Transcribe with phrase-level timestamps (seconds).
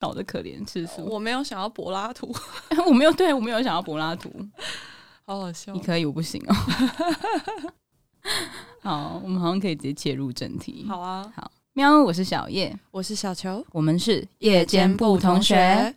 [0.00, 1.04] 少的可怜次数。
[1.04, 2.34] 我没有想要柏拉图，
[2.86, 4.32] 我没有，对，我没有想要柏拉图，
[5.26, 5.72] 好好笑。
[5.72, 6.54] 你可以，我不行哦。
[8.82, 10.86] 好，我们好像可以直接切入正题。
[10.88, 15.94] 好啊，好，喵，我是小叶，我是小球，我们是夜间部同学。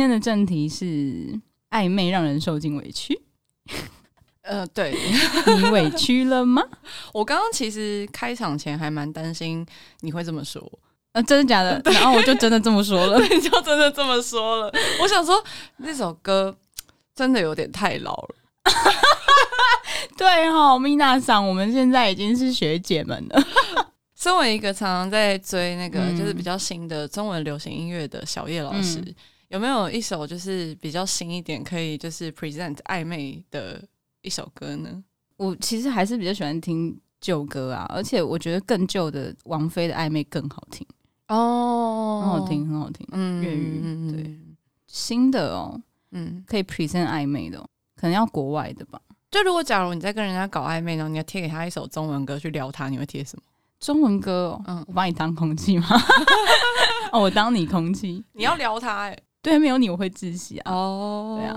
[0.00, 1.38] 天的正题是
[1.70, 3.20] 暧昧让人受尽委屈。
[4.42, 4.96] 呃，对，
[5.58, 6.62] 你委屈了吗？
[7.12, 9.64] 我刚刚其实开场前还蛮担心
[10.00, 10.60] 你会这么说，
[11.12, 11.80] 呃，真的假的？
[11.92, 14.72] 然后我就真的这么说了， 你就真的这么说了。
[15.02, 15.44] 我想说
[15.76, 16.56] 那首歌
[17.14, 18.34] 真的有点太老了。
[20.16, 23.46] 对哈、哦，米娜桑，我们现在已经是学姐们了。
[24.16, 29.14] 身为一个常常在追那个就是比较新的中文流行音乐的小叶老师，嗯、
[29.50, 33.80] 有没有一首就是比较新一点，可以就是 present 暧昧的？
[34.22, 35.02] 一首歌呢，
[35.38, 40.86] 我其实还是比较喜欢听旧歌啊，而且我觉得更旧的王菲的暧昧更好听
[41.28, 44.38] 哦，很好听，很好听，嗯，粤语对，
[44.86, 47.58] 新的哦，嗯，可以 present 暧昧的，
[47.96, 49.00] 可能要国外的吧。
[49.30, 53.42] 就如果假如你在跟人家搞暧昧，然后你要贴给他一首中文歌去撩他，你会贴什么？
[53.78, 55.86] 中文歌哦，嗯，我把你当空气吗？
[57.10, 61.56] 哦，我当你空气，你要撩他哎，对，没有你我会窒息啊，哦，对啊，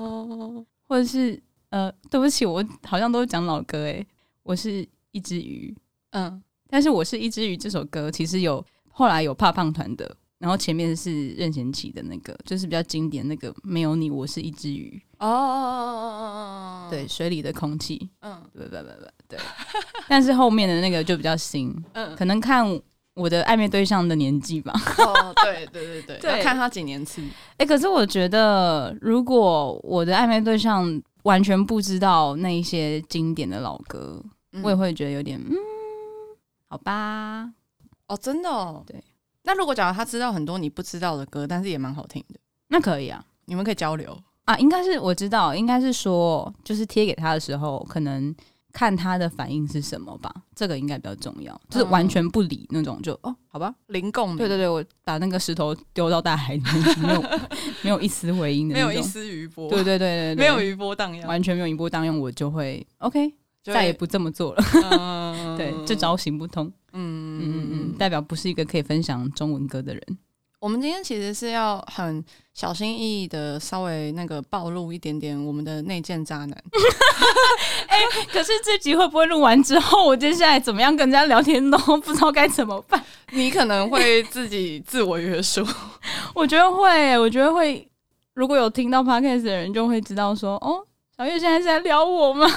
[0.88, 1.42] 或者是。
[1.74, 4.06] 呃，对不起，我好像都讲老歌诶。
[4.44, 5.76] 我是一只鱼，
[6.12, 19.40] 嗯，但是我是一只鱼这首歌其实有后来有怕胖团的，然后前面是任贤齐的那个，就是比较经典那个没有你我是一只鱼哦，对，水里的空气，嗯，对对对对对，
[20.08, 22.64] 但是后面的那个就比较新，嗯，可能看
[23.16, 27.22] 我的暧昧对象的年纪吧，哦，对对对对，对要看他几年次，
[27.58, 31.02] 哎，可是我觉得如果我的暧昧对象。
[31.24, 34.22] 完全不知道那一些经典的老歌，
[34.52, 35.56] 嗯、我也会觉得有点嗯，
[36.68, 37.50] 好吧，
[38.08, 39.02] 哦，真的哦，对。
[39.44, 42.38] 那如果假如他知道很多你不知道的歌，但是也蛮好听的，
[42.68, 44.58] 那可以啊，你们可以交流啊。
[44.58, 48.36] 应该是我知道，应该是说，就是贴给他的时候，可能。
[48.74, 51.54] 看他的反应是什么吧，这个应该比较重要。
[51.70, 54.38] 就是完全不理那种就，就哦，好吧，零共鸣。
[54.38, 57.24] 对对对，我把那个石头丢到大海里面， 没有
[57.84, 59.70] 没有一丝回音的，没有一丝余波。
[59.70, 64.64] 对对对对，没有余波荡漾，完全没有余波荡漾，我就会 OK，会再也不这么做了。
[64.92, 66.66] 嗯、 对，这招行不通。
[66.96, 70.02] 嗯嗯嗯，代表不是一个可以分享中文歌的人。
[70.64, 76.52] 我们今天其实是要很小心翼翼的，稍微那个暴露一点点我们的内建渣男。
[77.88, 83.04] 哎、欸，可是这集会不会录完之后，我接下来怎么样跟人家聊天都 不知道该怎么办？
[83.32, 85.68] 你可能会自己自我约束。
[86.34, 87.86] 我觉得会，我觉得会。
[88.34, 90.82] 如果有听到 podcast 的人，就会知道说，哦，
[91.18, 92.48] 小月现在是在撩我吗？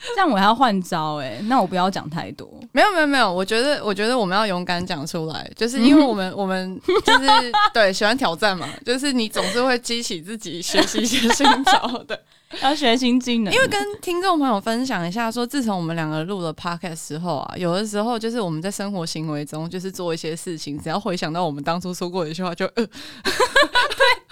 [0.14, 2.48] 这样我还要换招哎、欸，那我不要讲太多。
[2.72, 7.28] 没有没有没有，我觉得我觉得我们要勇敢讲出来，就是因为我们、嗯、我们 就是
[7.74, 12.20] 对喜欢挑战嘛，就是你总是会激起自己学习一些新招的。
[12.62, 22.92] 要学新技能，因为跟听众朋友分享一下说，说自从我们两个录了 podcast 之后啊，有的时候就是我们在生活行为中，就是做一些事情，只要回想到我们当初说过的一句话，就呃，对，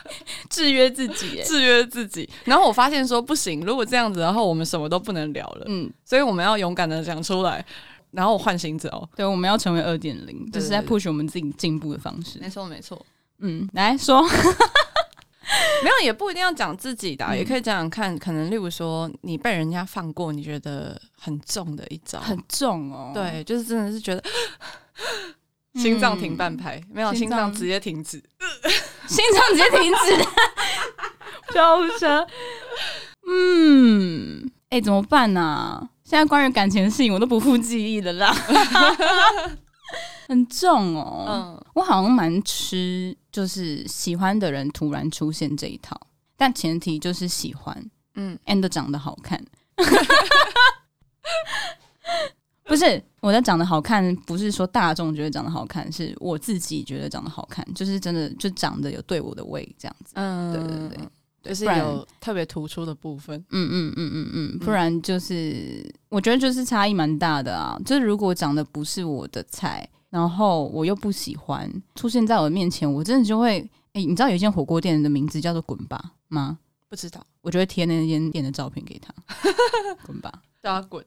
[0.49, 2.27] 制约自己，制约自己。
[2.45, 7.63] 然后我发现说不行，如果这样子，然后我们什么都不能聊了，嗯，所以我们要勇敢的讲出来，
[8.13, 12.39] 然后换新招，对，我们要成为二点零，就是在 push 我们自己进步的方式。
[12.39, 13.05] 没错，没错，
[13.41, 14.27] 嗯，来说。
[15.83, 18.19] 没有，也不一定要讲自己的，嗯、也可以讲讲看。
[18.19, 23.13] 可能例如说，你被人家放过，你觉得很重的一招，很重哦。
[23.15, 24.23] 对，就是真的是觉得、
[25.75, 28.23] 嗯、心脏停半拍，没有 心脏直接停止，
[29.07, 30.17] 心脏直接停止，
[31.55, 32.27] 救护车。
[33.29, 35.89] 嗯，哎、欸，怎么办呢、啊？
[36.05, 38.35] 现在关于感情的事情，我都不复记忆了啦。
[40.29, 45.97] 很重哦，嗯，我好像蛮吃，就是喜欢的人突然出现这一套，
[46.37, 49.41] 但前提就是喜欢，嗯，and 长得好看，
[52.65, 60.99] 不是我的长得好看，不是说大众觉得长得好看，是我自己觉得长得好看，就是真的就长得有对我的胃这样子，嗯，对对对，
[61.45, 69.89] 就是有特别突出的部分，嗯嗯嗯嗯嗯，不然就是我觉得就是差异蛮大的啊，就是如果长得不是我的菜。
[70.11, 73.61] 然后我又不喜欢出现在我的面前，我真的就会
[73.93, 76.59] 哎，你知道有一间火锅店的名字叫做“滚吧”吗？
[76.89, 79.13] 不知道，我就会贴那间店的照片给他，
[80.07, 80.33] 滚吧，
[80.63, 81.05] 叫他滚。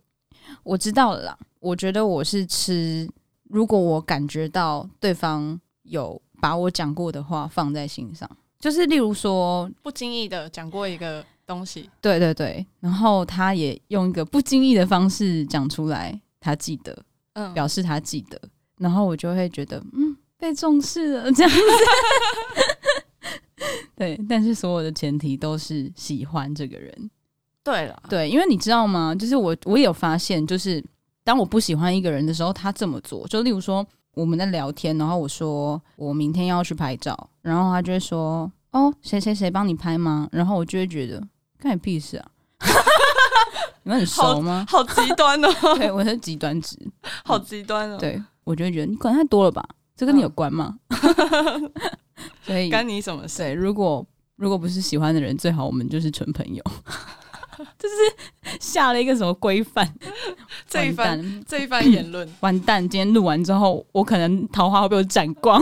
[0.63, 3.09] 我知道了啦，我觉得我是吃，
[3.43, 8.29] 如果我感觉到对方有把我讲过的话放在心上，
[8.59, 16.97] 就是例如说不经意的讲过一个东西，对对对，然后他也用一个不经意的方式讲出来，他记得，
[17.33, 18.41] 嗯，表示他记得，
[18.79, 21.57] 然后我就会觉得，嗯，被重视了这样子。
[23.95, 27.11] 对，但是所有的前提都是喜欢这个人。
[27.61, 29.13] 对了，对，因为你知道吗？
[29.13, 30.83] 就是我，我也有发现，就是
[31.23, 40.27] 当我不喜欢一个人的时候，他这么做，就例如说我们在聊天，然后我说我明天要去拍照，然后他就会说哦，谁谁谁帮你拍吗？
[40.31, 41.21] 然后我就会觉得
[41.59, 42.31] 干你屁事啊！
[43.83, 44.65] 你们很熟吗？
[44.69, 45.49] 好极端哦！
[45.77, 46.77] 对，我是极端值，
[47.25, 47.97] 好极端哦！
[47.99, 49.63] 对，我就会觉得你管太多了吧？
[49.95, 50.79] 这跟你有关吗？
[50.89, 51.71] 嗯
[52.41, 53.43] 所以干你什么事？
[53.43, 54.03] 对，如果
[54.37, 56.63] 如果不是喜欢的人，最好我们就是纯朋友。
[57.77, 59.87] 就是下了一个什么规范？
[60.67, 62.81] 这一番这一番言论，完蛋！
[62.81, 65.61] 今天录完之后，我可能桃花会被我斩光。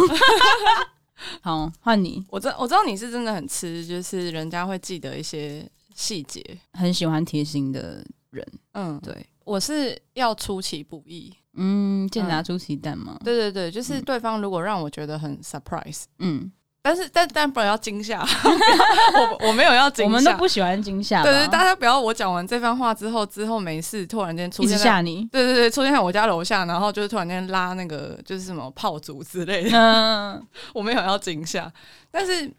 [1.42, 2.24] 好，换你。
[2.30, 6.42] 我知我知道你是真的很吃，就是人家会记得一些细节，
[6.72, 8.48] 很喜欢贴心的人。
[8.72, 11.34] 嗯，对，我是要出其不意。
[11.58, 13.18] 嗯，健达出奇蛋吗？
[13.24, 16.52] 对对对，就是对方如果让我觉得很 surprise，嗯，
[16.82, 18.22] 但是但但不要惊吓，
[19.42, 21.24] 我我没有要惊吓，我们都不喜欢惊吓。
[21.24, 25.26] 对对，大家不要我讲完这番话之后，之后没事，突然间出现吓你。
[25.32, 29.78] 对对对，出现在我家楼下，然后就是突然间拉那个就是什么炮竹之类的。
[29.78, 31.72] 嗯， 我没有要惊吓，
[32.12, 32.50] 但是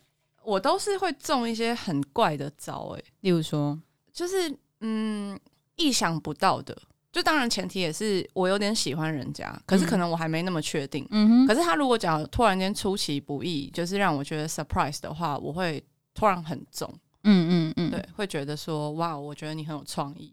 [0.42, 3.78] 我都是会中一些很怪的招，哎，例如说，
[4.12, 5.38] 就是嗯，
[5.76, 6.76] 意想不到的。
[7.18, 11.04] 就当然前提也是我有点喜欢人家，可是可能我还没那么确定。
[11.10, 11.46] 嗯哼。
[11.48, 15.82] 可是他如果讲突然间出其不意，就是让我觉得 surprise 的话，我会
[16.14, 16.88] 突然很重。
[17.24, 17.90] 嗯嗯嗯。
[17.90, 20.32] 对，会觉得说哇，我觉得你很有创意。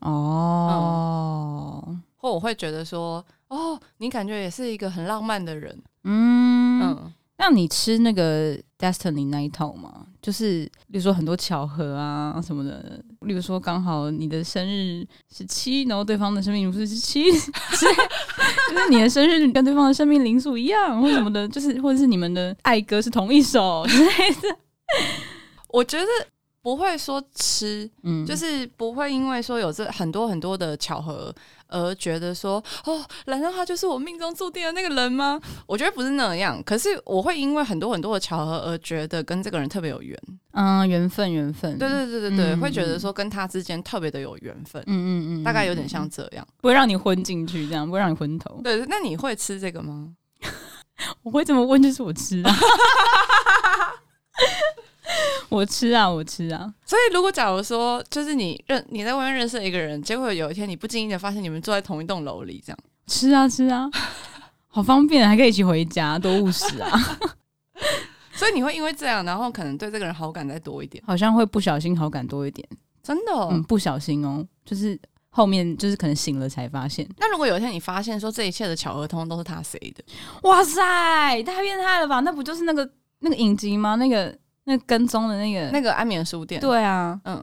[0.00, 2.02] 哦、嗯。
[2.16, 5.80] 或我会觉得说哦，你感觉也是一个很浪漫的人。
[6.02, 7.12] 嗯嗯。
[7.36, 10.08] 那你吃那个 Destiny 那一套吗？
[10.24, 24.56] 就是，比如说很多巧合啊什么的，例如说刚好你的生日是七，然后对方的生命灵数是七， 就是你的生日跟对方的生命灵数一样，或什么的，就是或者是你们的爱歌是同一首 之类的。
[25.68, 26.06] 我觉得
[26.62, 31.34] 不会说吃，嗯，就是不会因为说有这很多很多的巧合。
[31.74, 35.40] 而觉得说哦，难道他就是我命中注定的那个人吗？
[35.66, 36.62] 我觉得不是那样。
[36.62, 40.16] 可是我会因为很多很多的巧合而觉得跟这个人特别有缘。
[40.52, 41.76] 嗯，缘分，缘分。
[41.78, 44.80] 对对对对对，嗯、会觉得说跟他之间特别的有缘分。
[44.86, 48.60] 嗯嗯嗯，大概有点像这样，不会让你昏进去，这样不会让你昏头。
[48.62, 50.10] 对，那你会吃这个吗？
[51.24, 52.54] 我会这么问，就是我吃啊。
[55.50, 56.72] 我吃啊，我吃啊。
[56.84, 63.88] 所以，如果假如说，就是你认你在外面认识了一个人，结果有一天你不经意的发现你们住在同一栋楼里，这样吃啊吃啊，
[64.68, 67.18] 好方便，还可以一起回家，多务实啊。
[68.32, 72.66] 所以你会因为这样，然后可能对这个人好感再多一点，好像会不小心好感多一点，
[73.02, 74.98] 真的，哦，嗯，不小心哦，就是
[75.28, 77.06] 后面就是可能醒了才发现。
[77.18, 80.02] 那如果有一天你发现说这一切的巧合通通都是他谁的，
[80.42, 80.80] 哇塞，
[81.42, 82.20] 太变态了吧？
[82.20, 82.90] 那不就是那个
[83.20, 83.96] 那个影集吗？
[83.96, 84.36] 那个。
[84.64, 87.42] 那跟踪的那个那个安眠书店，对啊，嗯，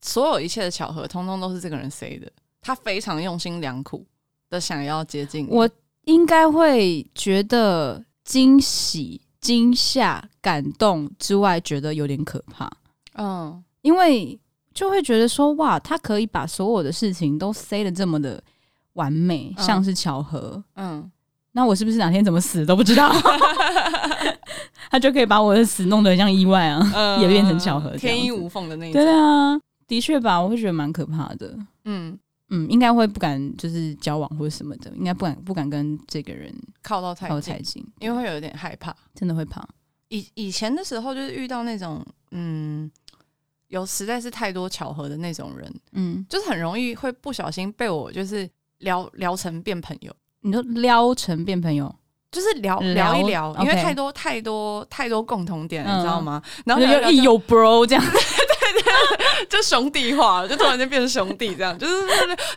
[0.00, 2.30] 所有一切的巧合，通通都是这个人塞的。
[2.60, 4.04] 他非常用心良苦
[4.50, 5.68] 的想要接近我，
[6.02, 12.68] 应该会觉得惊喜、惊吓、感动之外，觉得有点可怕。
[13.14, 14.36] 嗯，因为
[14.74, 18.42] 就会觉得说，哇，他可以把所有的事情都塞的这么的
[18.94, 20.62] 完美，嗯、像是巧合。
[20.74, 21.08] 嗯，
[21.56, 23.10] 那我是不是哪天怎么死都不知道？
[24.90, 29.02] 他就可以把我的死弄得很像意外啊，呃、也变成巧合，天衣无缝的那种。
[29.02, 29.58] 对啊，
[29.88, 31.56] 的确吧，我会觉得蛮可怕的。
[31.86, 32.16] 嗯
[32.50, 39.66] 嗯，应该会不敢就是交往或者什么的，应该不敢不敢跟这个人靠到太靠太近，因为会有点害怕，真的会怕。
[40.10, 42.90] 以以前的时候，就是遇到那种嗯，
[43.68, 48.48] 有实在是太多巧合的那种人，嗯，就是很容易会不小心被我就是
[48.80, 50.14] 聊聊成变朋友。
[50.46, 51.92] 你说撩成变朋友？
[52.30, 56.40] 就是聊聊一聊，因为太多太多太多共同点，你知道吗？
[56.64, 62.06] 然后就一有 bro 这样， 对对，就兄弟化，就突然间变成兄弟这样，就是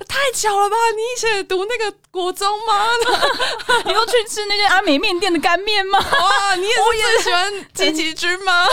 [0.08, 0.76] 太巧了吧？
[0.96, 2.86] 你以前也读那个国中吗？
[3.86, 5.98] 你又去吃那个阿美面店的干面吗？
[5.98, 8.66] 哇，你也是最喜欢 鸡奇君吗？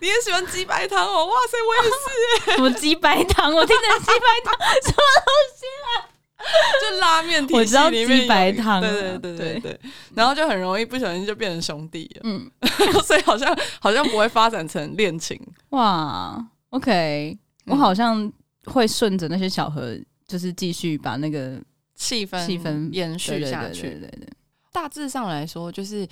[0.00, 1.24] 你也喜欢鸡白汤哦？
[1.26, 2.56] 哇塞，我也是。
[2.56, 3.54] 什么鸡白汤？
[3.54, 6.15] 我听着鸡白汤什么东西啊？
[6.90, 9.80] 就拉面体系里面鸡白汤，对对对对对，
[10.14, 12.50] 然后就很容易不小心就变成兄弟了，嗯，
[13.04, 15.40] 所以好像好像不会发展成恋情。
[15.70, 17.36] 哇，OK，
[17.66, 18.30] 我好像
[18.66, 21.60] 会顺着那些小河，就是继续把那个
[21.94, 23.82] 气氛气氛延续下去。
[23.82, 24.28] 对对对，
[24.72, 26.06] 大致上来说，就是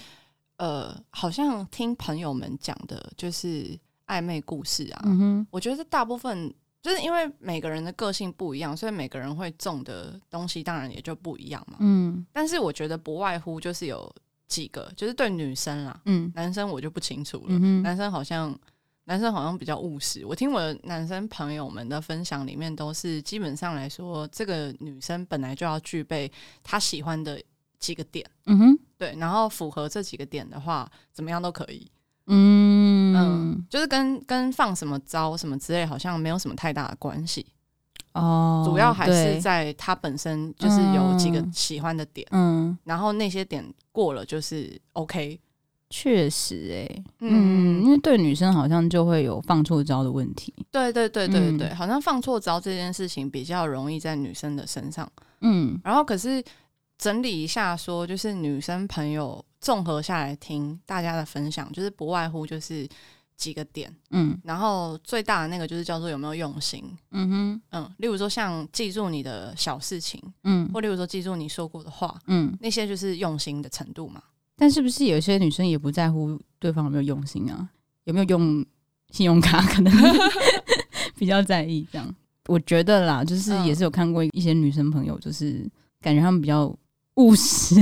[0.57, 5.03] 呃，好像听朋友们讲的，就是暧昧故事啊。
[5.05, 6.53] 嗯哼，我觉得大部分
[6.85, 11.79] 就是因为每个人的个性不一样，所以每个人会中的东西当然也就不一样嘛。
[11.81, 14.15] 嗯，但是我觉得不外乎就是有
[14.47, 17.47] 几个，就是对女生啦，嗯，男生我就不清楚了。
[17.49, 18.57] 嗯，男生好像。
[19.07, 27.39] 男生好像比较务实，我听我的男生朋友们的分享里面，都是基本上来说，这个女生本来就要具备她喜欢的
[27.79, 31.87] 几个点，嗯哼，对，然后符合这几个点的话，怎么样都可以，
[32.29, 32.84] 嗯
[33.15, 37.47] 嗯，就是跟跟放什么招什么之类，好像没有什么太大的关系，
[38.13, 45.41] 哦，主要还是在他本身就是有几个喜欢的点，嗯，然后那些点过了就是 OK。
[45.91, 50.53] 确实、欸，哎，嗯，因为对女生好像就会有放错招的问题。
[50.73, 55.09] 对对对对对对，嗯、好像放错招这件事情比较容易在女生的身上。
[55.43, 56.43] 嗯，然后可是
[56.99, 62.87] 整理一下说，就是女生朋友综合下来听大家的分享，就是不外乎就是
[63.35, 63.91] 几个点。
[64.11, 66.85] 嗯，然后最大的那个就是叫做有没有用心。
[67.13, 74.23] 嗯哼，嗯，例如说像记住你的小事情，嗯，或例如说记住你说过的话，嗯，那些就是用心的程度嘛。
[74.55, 77.67] 但是不是有些女生也不在乎对方有没有用心啊？
[78.05, 78.63] 有没有用
[79.13, 79.63] 信用卡？
[79.67, 79.91] 可能
[81.17, 82.15] 比较在意这样。
[82.49, 85.67] 我觉得啦，就是也是有看过一些女生朋友，就是
[86.03, 86.67] 感觉他们比较
[87.15, 87.75] 务实。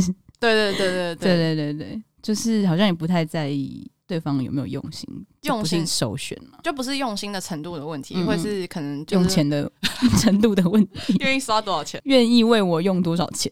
[0.43, 5.09] 对对对对对对对对，就是好像也不太在意对方有没有用心，
[5.43, 9.71] 用心首选嘛，就不是用心的程度的问题，或是可能用钱的
[10.21, 11.15] 程度的问题。
[11.21, 12.01] 愿意刷多少钱？
[12.05, 13.51] 愿意为我用多少钱？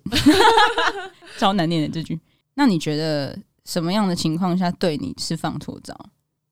[1.39, 2.19] 超难念的这句。
[2.55, 5.97] 那你觉得什么样的情况下对你是放错招？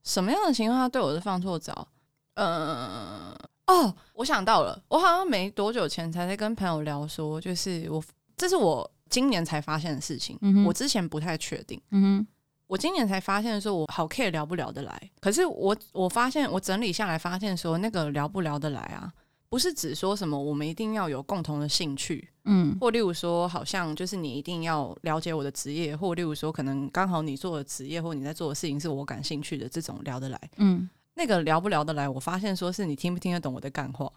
[0.05, 1.89] 什么样的情况下对我是放错招？
[2.35, 8.03] 呃，哦，我想到了，我好像没多久前才在跟朋友聊说，就是我
[8.37, 11.81] 这是我今年才发现的事情，嗯、我之前不太确定。
[11.91, 12.27] 嗯哼，
[12.67, 15.11] 我今年才发现说，我好 care 聊不聊得来。
[15.21, 19.13] 可是我我发现我整理下来发现说，那个聊不聊得来啊。
[19.51, 34.13] 不是只说什么我们一定要有共同的兴趣，嗯，或例如说，好像就是你一定要了解我的职业，或例如说，可能刚好你做的职业或你在做的事情是我感兴趣的，这种聊得来，嗯，那个聊不聊得来，我发现说是你听不听得懂我的干话。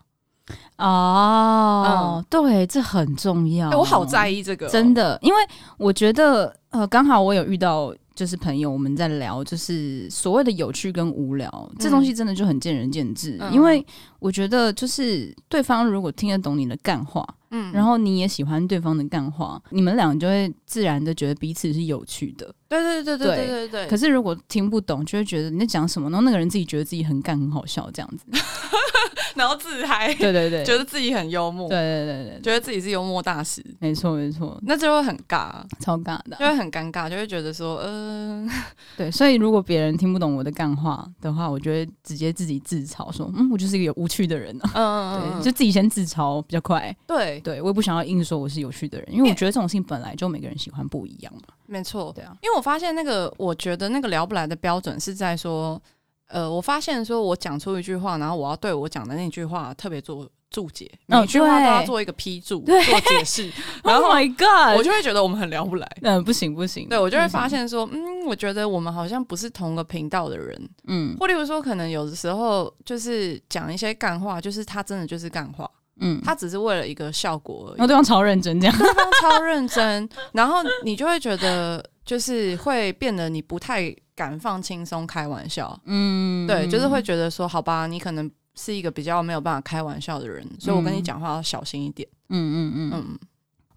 [0.77, 5.39] 哦，嗯、对，这很重要，欸、我好在意这个、哦，真的，因为
[5.77, 7.93] 我觉得，呃，刚好我有遇到。
[8.13, 13.38] 就是朋友，我们在聊，就是所谓的有趣跟无聊，嗯、这东西真的就很见仁见智。
[13.39, 13.84] 嗯、因为
[14.20, 22.53] 我觉得，就是对方如果听得懂你的干话，嗯，然后你也喜欢对方的干话，你们俩就会自然的觉得彼此是有趣的。
[22.67, 23.88] 对对对对对对对，对。
[23.88, 28.25] 可是如果听不懂，就会觉得你在讲什么，然后那个人自己觉得自己很干很好笑这样子，
[29.36, 30.13] 然后自嗨。
[30.15, 31.67] 对对对，觉得自己很幽默。
[31.67, 33.62] 对对对对，觉得自己是幽默大师。
[33.79, 38.53] 没错没错，那就会很尬，超尬的，就会很尴尬，就会觉得说，嗯、呃，
[38.96, 39.12] 对。
[39.12, 44.72] 所以如果别人听不懂我的干话的话，我就会直接自己自嘲说，嗯，我就是一个有无趣的人啊。
[44.75, 46.96] 嗯嗯对，就自己先自嘲比较快。
[47.05, 51.53] 对对，我也不想要硬说我是有趣的人，因为我觉得这种事情本来就每个人喜欢不一样嘛。
[51.65, 55.81] 没错，对啊，因为我发现那个，我觉得那个聊不来的标准是在说，
[56.27, 63.50] 呃，我发现说我讲出一句话，然后我要对我讲的那句话特别做注解，每句话都要做一个批注， 做解释。
[63.83, 65.88] 然后 Oh my God，我就会觉得我们很聊不来。
[66.01, 70.69] 嗯，不行不行，对，我就会发现说，嗯，我觉得我们好像不是同个频道的人。
[70.88, 75.69] 嗯，或例如说，可能有的时候就是讲一些干话，就是他真的就是干话。
[76.00, 77.77] 嗯，他只是为了一个效果而已。
[77.77, 85.79] 然后对方超认真，这样对方超认真， 然后你就会觉得，就是会变得你不太敢放轻松开玩笑。
[85.86, 92.07] 嗯，对，就是会觉得说，好吧，你可能是一个比较没有办法开玩笑的人，所以我跟你讲话要小心一点。
[92.29, 93.19] 嗯嗯嗯嗯。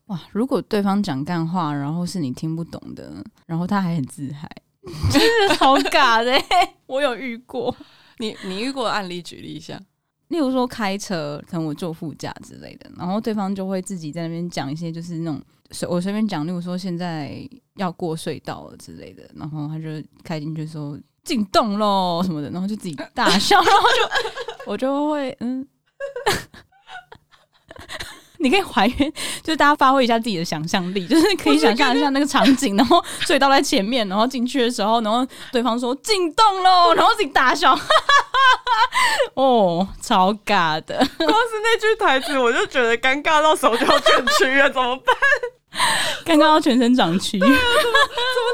[0.06, 3.12] 哇，如果对方讲干话，然后是你听不懂的，
[3.47, 4.49] 然后他还很自嗨，
[5.11, 6.33] 真的好尬的。
[6.87, 7.75] 我有遇过，
[8.18, 9.80] 你你遇过案例举例一下。
[10.28, 15.40] 例如说开车，可能我坐副驾之类的，然后对方就会自己在那边讲一些，就是那种
[15.71, 19.88] 随我随便讲，例如说现在要过隧道了之类的，然后他就
[20.23, 25.66] 开进去说进洞喽什么的，然后就自己大笑，然后就我就会嗯。
[28.44, 29.10] 你可以还原，
[29.42, 37.76] 就是大家发挥一下自己的想象力， 就是可以想象一下那个场景，然后隧道在前面，然后进去的时候，然后对方说进洞喽，然后自己大笑，
[39.32, 45.16] 哦，超尬的，光是那句台词我就觉得尴尬到手脚卷曲了，怎么办？
[46.26, 47.56] 尴尬到全身长蛆，啊，怎么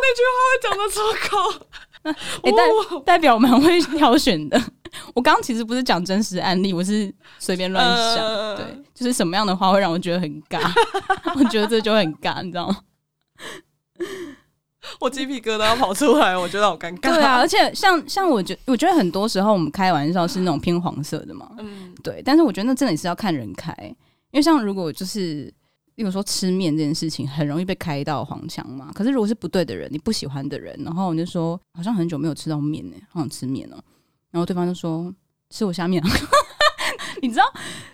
[0.00, 1.66] 那句话会讲得出口？
[2.02, 2.12] 哎、
[2.44, 2.62] 欸，代
[3.04, 4.58] 代表我们很会挑选的。
[5.14, 8.26] 我刚刚其实不是讲真实案例，我是随便乱想。
[8.26, 10.60] 呃、对，就是什么样的话会让我觉得很尬？
[11.36, 12.76] 我觉得这就很尬，你知道吗？
[14.98, 17.12] 我鸡皮疙瘩要跑出来，我觉得好尴尬。
[17.12, 21.50] 对啊，而且像像我觉，我觉得很多时候我们开玩笑是那种偏黄色的嘛。
[21.58, 22.22] 嗯，对。
[22.24, 23.74] 但是我觉得那真的也是要看人开，
[24.30, 25.52] 因为像如果就是，
[25.96, 28.90] 例如说吃面这件事情，很容易被开到黄腔嘛。
[28.94, 33.76] 可是如果是不对的人，你不喜欢的人，然后我就说好像很久没有吃到面呢，好想吃面哦。
[34.30, 35.14] 然后对方就说
[35.50, 36.02] 吃我下面，
[37.22, 37.44] 你知道。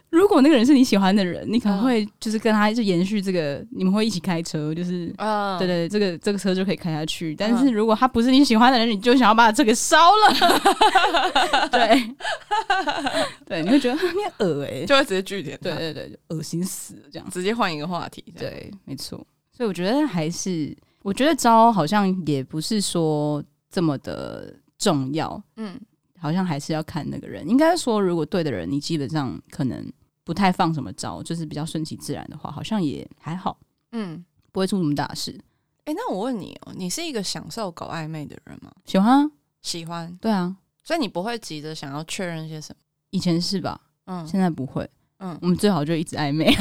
[0.09, 7.35] 如果那个人是你喜欢的人，你可能会就是跟他就延续这个，你们会一起开车，就是，uh, 对对，这个这个车就可以开下去。
[7.35, 10.33] 但是如果他不是你喜欢的人，你就想要把这个烧了，
[11.71, 12.15] 对，
[13.45, 17.29] 对，你会觉得你很恶哎，就会直接拒点，对对对，恶心死了，这样。
[17.29, 19.19] 直接换一个话题，对，没错。
[19.53, 25.79] 所以我觉得还是，我觉得招好像也不是说这么的重要，嗯。
[26.19, 29.93] 好像还是要看那个人，应该说，如果对的人，你基本上可能
[30.25, 33.59] 不太放什么招，就是比较顺其自然的话，好像也还好，
[33.93, 35.31] 嗯，不会出什么大事。
[35.85, 38.73] 哎、欸，那我问你哦，你是一个享受搞暧昧的人吗？
[38.85, 39.31] 喜欢啊，
[39.63, 42.77] 喜欢，对啊，所以你不会急着想要确认些什么？
[43.11, 43.81] 以前是吧？
[44.07, 46.53] 嗯，现在不会，嗯，我们最好就一直暧昧。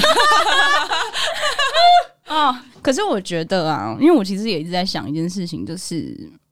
[2.28, 5.96] 哦，可是我觉得啊，因为我其实也一直在想一件事情，就是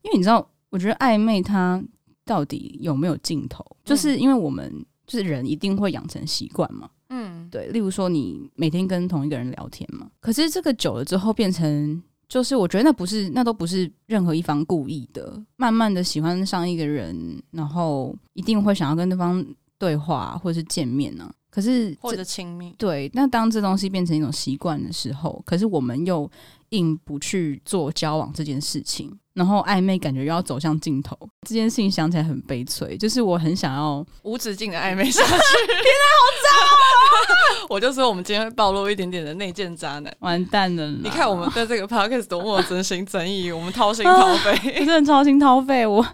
[0.02, 1.82] 因为你知道，我觉得暧昧它。
[2.24, 3.64] 到底有没有尽头？
[3.84, 7.68] 就是因为我们就是人一定会养成习惯嘛，嗯，对。
[7.68, 15.40] 例如说，你每天跟同一个人聊天嘛，可是这个久了之后，变成就是我觉得那不是，那都不是任何一方故意的。
[15.56, 19.44] 慢慢的喜欢上一个人，然后一定会想要跟对方
[19.78, 21.34] 对话或者是见面呢、啊。
[21.50, 23.08] 可是或者亲密，对。
[23.14, 26.28] 那当这东西变成一种习惯的时候，可是我们又
[26.74, 29.18] 硬不去做交往这件事情。
[29.34, 32.96] 然后暧昧感觉又要走向尽头，这件事情想起来很悲催。
[32.96, 35.28] 就是我很想要无止境的暧昧下去，
[35.66, 37.66] 天哪，好糟啊！
[37.68, 40.86] 我就说我们今天会暴露一点点的内建渣男，完蛋了！
[41.02, 45.84] 你看我们在这个 podcast 多么真心真意，我们掏心掏肺，真的掏心掏肺。
[45.84, 46.06] 我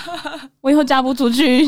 [0.60, 1.66] 我以后嫁不出去，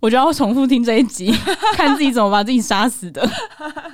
[0.00, 1.30] 我就要重复听这一集，
[1.76, 3.28] 看自己怎么把自己杀死的，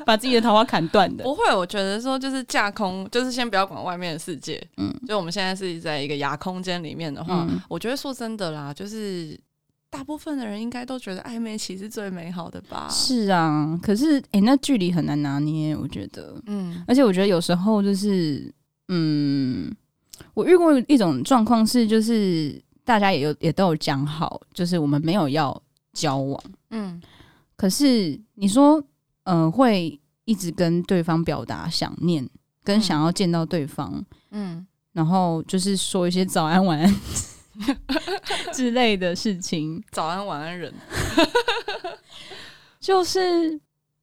[0.07, 1.25] 把自己的桃花砍断的。
[1.25, 4.65] 不会，我觉得说就是架空，就是先不要管外面的世界。
[4.77, 6.35] 嗯，就我们现在是在一个牙。
[6.45, 9.39] 空间里面的话，嗯、我觉得说真的啦，就是
[9.89, 12.87] 大部分的人应该都觉得暧昧期是最美好的吧？
[12.91, 18.53] 是啊，可是哎、欸，那距离很难拿捏，我觉得，嗯，而且我觉得有时候就是，
[18.89, 19.75] 嗯，
[20.35, 25.59] 我遇过一种状况是，就是大家也有也都有讲好，就是我们没有要
[25.95, 27.01] 交往，嗯，
[27.57, 28.79] 可是你说，
[29.23, 32.29] 嗯、呃，会一直跟对方表达想念，
[32.65, 33.93] 跟想要见到对方，
[34.31, 34.57] 嗯。
[34.57, 36.97] 嗯然后就是说一些早安晚安
[38.55, 40.73] 之类的事情，早安晚安人，
[42.79, 43.51] 就是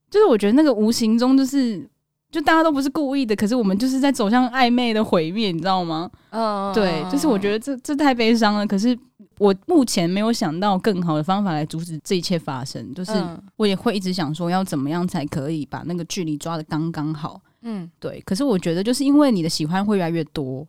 [0.10, 1.89] 就是我觉得那个无形中就是
[2.30, 6.12] 就大家都不是故意的，可是我们就是在走向暧昧的毁灭，你知道吗？
[6.32, 8.67] 嗯，对，就是我觉得这这太悲伤了。
[8.67, 8.97] 可是
[9.38, 13.13] 我目前没有想到更好的方法来阻止这一切发生，就是
[13.56, 17.39] 我也会一直想说要怎么样才可以把那个距离抓的刚刚好。
[17.62, 18.21] 嗯，对。
[18.21, 20.67] 可是我觉得就是因为你的喜欢会越来越多。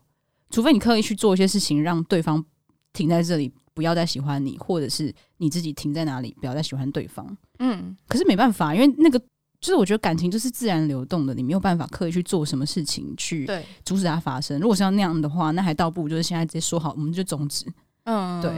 [0.50, 2.44] 除非你刻意去做一些事情，让对方
[2.92, 7.26] 停在这里，不要再喜欢你，或者是你自己停在哪里，不要再喜欢对方。
[7.58, 13.48] 嗯，可是没办法，因为那个就是我觉得感情就是自然流动的，你没有办法刻意去做什么事情去
[13.82, 14.60] 阻止它发生。
[14.60, 17.64] 如果是要那样的话，那还倒不如就是现在直接说好，我们就终止。
[18.04, 18.52] 嗯，对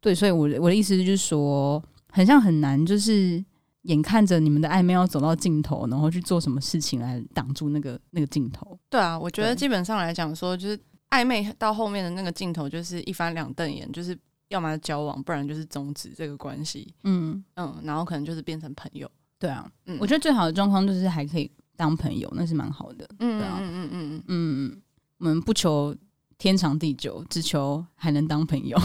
[0.00, 3.44] 对，所以我我的意思就是说，很像很难，就是
[3.84, 8.78] 眼看着你们的暧昧要走到尽头，然后去做什么事情来挡住那个那个尽头。
[8.90, 10.78] 对啊，我觉得基本上来讲说，就是。
[11.10, 14.18] 暧昧到后面的那个尽头，就是一翻两瞪眼，就是
[14.48, 16.92] 要么交往，不然就是终止这个关系。
[17.04, 19.08] 嗯嗯，然后可能就是变成朋友。
[19.38, 23.08] 对啊，嗯，我觉得最好的状况就是还可以当朋友，那是蛮好的。
[23.20, 24.82] 嗯，对啊，嗯嗯嗯嗯嗯，
[25.18, 25.94] 我们不求
[26.36, 28.76] 天长地久，只求还能当朋友。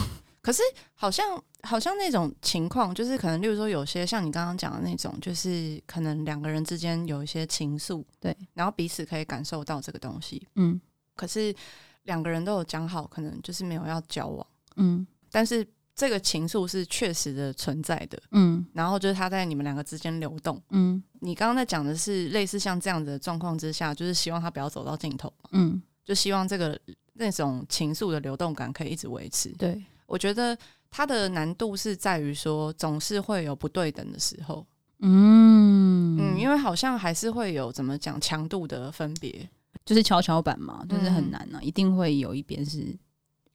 [0.42, 0.62] 可是
[0.94, 10.48] 好像好像那种情况，就是可能，例如说有些像你刚刚讲的那种，就是可能两个人之间有一些情愫，对，然后彼此可以感受到这个东西。
[10.56, 10.80] 嗯，
[11.16, 11.56] 可是。
[12.04, 14.48] 两个人都有讲好，可能就是没有要交往，
[14.78, 26.80] 嗯，但是这个情愫是确实的存在的，嗯，然后就是他在你们两个之间流动，嗯，你刚刚在讲的是类似像这样子的状况之下，就是希望他不要走到尽头，嗯，就希望这个
[27.14, 29.50] 那种情愫的流动感可以一直维持。
[29.50, 30.58] 对，我觉得
[30.92, 34.66] 它的难度是在于说，总是会有不对等的时候，
[35.00, 36.18] 嗯。
[36.20, 39.50] 嗯，因为好像还是会有怎么讲强度的分别。
[39.86, 42.96] 就是跷跷板嘛，就是很难呢、啊，嗯、一定会有一边是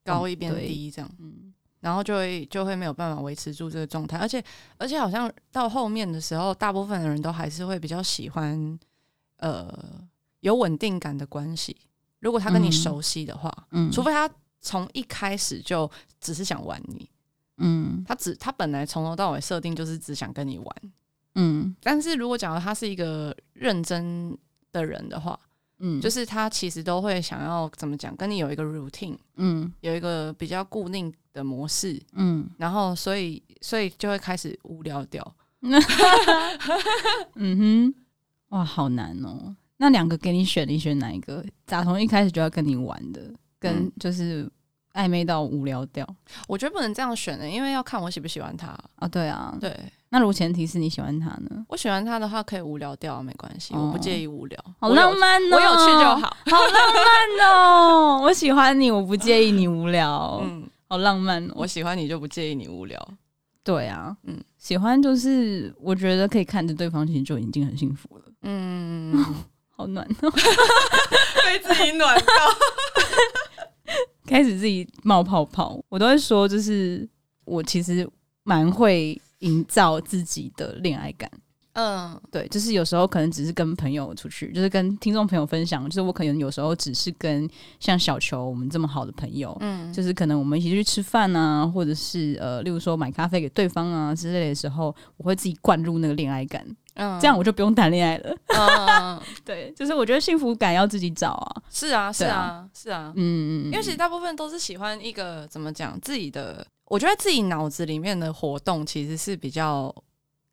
[0.02, 4.42] 高一边低这样，嗯，然后就会就会没有办法维持住这个状态，而且
[4.76, 8.78] 而且好像到后面的时候，大部分的人都还是会比较喜欢
[9.36, 9.72] 呃
[10.40, 11.76] 有稳定感的关系。
[12.18, 14.28] 如果他跟你熟悉的话，嗯，除非他
[14.64, 15.88] 从一开始就
[16.20, 17.08] 只是想玩你，
[17.58, 20.76] 嗯，他只他本来从头到尾设定就是只想跟你玩，
[21.34, 24.36] 嗯，但是如果假如他是一个认真
[24.72, 25.38] 的人的话，
[25.80, 35.36] 嗯，就是他其实都会想要怎么讲，跟你有一个 routine，嗯，有一个比较固定的模式，嗯，然后所以所以就会开始无聊掉，
[37.34, 37.94] 嗯哼，
[38.48, 39.54] 哇，好难哦。
[39.76, 41.44] 那两个给你选，你选哪一个？
[41.66, 44.46] 咋从一开始就要跟你玩的，跟就是
[44.92, 46.06] 暧昧到无聊掉。
[46.46, 49.08] 我觉得不能这样选的，因为要看我喜不喜欢他啊。
[49.08, 49.74] 对啊，对。
[50.10, 51.64] 那如果前提是你喜欢他呢？
[51.68, 54.64] 我喜欢他的话，可以无聊掉，没关系，我不介意无聊。
[54.78, 56.36] 好浪漫哦，我有趣就好。
[56.46, 60.40] 好浪漫哦，我喜欢你，我不介意你无聊。
[60.44, 61.48] 嗯，好浪漫。
[61.54, 63.08] 我喜欢你就不介意你无聊。
[63.64, 68.24] 对啊，嗯，喜欢就是我觉得可以看着对方，其实就已经很幸福了。
[68.42, 69.24] 嗯。
[69.76, 70.30] 好暖哦，
[71.44, 72.24] 被自己暖到，
[74.26, 75.80] 开始自己冒泡泡。
[75.88, 77.08] 我都会说，就是
[77.44, 78.08] 我其实
[78.42, 81.30] 蛮会营造自己的恋爱感。
[81.74, 96.64] 嗯，对，就是有时候可能只是跟朋友出去，就是跟听众朋友分享，就是我可能有时候只是跟像小球我们这么好的朋友，嗯，就是可能我们一起去吃饭啊，或者是呃，例如说买咖啡给对方啊之类的时候，我会自己灌入那个恋爱感。
[96.94, 98.36] 嗯，这样我就不用谈恋爱了。
[98.56, 101.62] 嗯， 对，就是我觉得幸福感要自己找啊。
[101.70, 103.12] 是啊，是啊，是啊。
[103.16, 109.94] 嗯嗯，因为其实大部分都是喜欢一个怎么讲自己的，我觉得自己脑子里面的活动其实是比较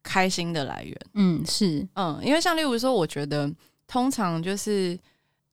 [0.04, 0.98] 开心的来源。
[1.14, 3.52] 嗯，是，嗯，因为像例如说，我觉得
[3.88, 4.98] 通常就是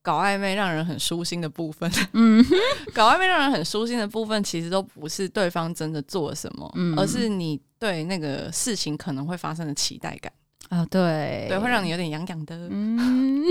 [0.01, 2.43] 搞暧昧让人很舒心的部分，嗯，
[2.95, 10.33] 搞暧昧让人很舒心的部分，其实都不是对方真的做了什么，嗯，而是你对那个事情可能会发生的期待感。
[10.69, 11.47] 啊，对。
[11.49, 13.43] 对，会让你有点痒痒的，嗯，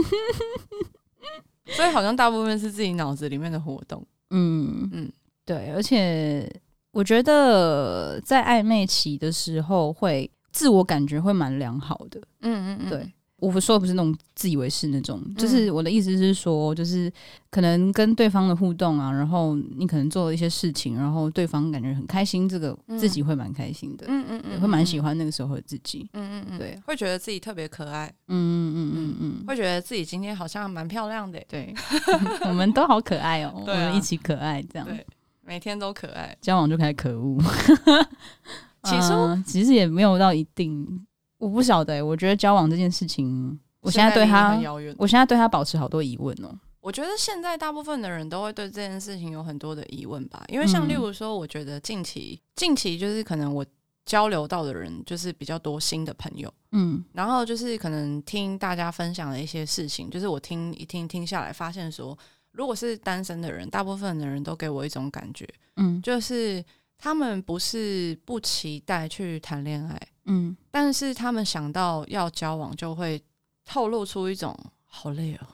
[1.67, 4.89] 所以好像大部分是自己脑子里面的活动，嗯。
[4.93, 5.11] 嗯，
[5.45, 6.49] 对，而且
[6.91, 13.13] 我觉得在暧昧期的时候，会自我感觉会蛮良好的，嗯嗯嗯，对。
[13.39, 17.11] 我不说不是那种自以为是那种，就是我的意思是说，就是
[17.51, 31.71] 可能跟对方的互动啊，然后你可能做了一些事情，然后对方感觉很开心，这个自己会蛮开心的，嗯嗯嗯，会蛮喜欢那个时候的自己，嗯嗯嗯，对，会觉得自己特别可爱，嗯嗯嗯嗯嗯，会觉得自己今天好像蛮漂亮的，对，
[32.47, 35.05] 我们都好可爱哦， 我们一起可爱这样，对，
[35.45, 37.37] 每天都可爱，交往就开始可恶，
[38.83, 41.05] 其实其实也没有到一定。
[41.37, 44.59] 我不晓得、欸，我觉得交往这件事情，我现在对他，
[44.97, 46.59] 我现在对他保持好多疑问哦、喔。
[46.81, 53.65] 我觉得现在大部分的人都会对这件事情有很多的疑问吧，因为像例如说，我觉得近期近期就是可能我
[54.05, 62.17] 交流到的人就是比较多新的朋友，嗯，然后就是可能听大家分享的一些事情，就是我听一听听下来，发现说，
[62.53, 65.45] 如果是单身的人，大部分的人都给我一种感觉，
[65.75, 66.63] 嗯，就是
[66.97, 70.01] 他们不是不期待去谈恋爱。
[70.27, 73.21] 嗯，但是他们想到要交往，就会
[73.65, 75.47] 透露出一种好累哦，